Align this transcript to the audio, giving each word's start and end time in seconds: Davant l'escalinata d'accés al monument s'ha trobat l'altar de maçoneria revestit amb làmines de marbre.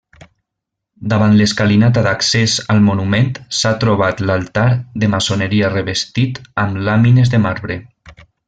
Davant 1.11 1.35
l'escalinata 1.41 2.03
d'accés 2.07 2.55
al 2.75 2.81
monument 2.87 3.29
s'ha 3.59 3.75
trobat 3.85 4.25
l'altar 4.31 4.67
de 5.05 5.13
maçoneria 5.17 5.73
revestit 5.77 6.45
amb 6.65 6.85
làmines 6.89 7.35
de 7.37 7.43
marbre. 7.49 7.79